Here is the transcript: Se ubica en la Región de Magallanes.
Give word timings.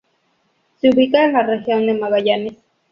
Se 0.79 0.89
ubica 0.89 1.23
en 1.25 1.33
la 1.33 1.43
Región 1.43 1.85
de 1.85 1.93
Magallanes. 1.93 2.53